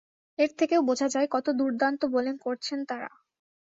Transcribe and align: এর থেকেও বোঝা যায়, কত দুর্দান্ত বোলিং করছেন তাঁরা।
এর 0.39 0.51
থেকেও 0.59 0.81
বোঝা 0.89 1.07
যায়, 1.07 1.27
কত 1.31 1.47
দুর্দান্ত 1.59 2.01
বোলিং 2.13 2.35
করছেন 2.37 2.79
তাঁরা। 2.85 3.09